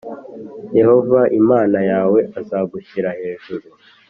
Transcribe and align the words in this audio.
yehova 0.79 1.19
imana 1.39 1.79
yawe 1.91 2.19
azagushyira 2.39 3.09
hejuru 3.19 3.67